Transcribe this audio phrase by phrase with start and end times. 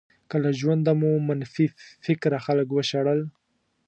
[0.29, 1.67] که له ژونده مو منفي
[2.05, 3.19] فکره خلک وشړل.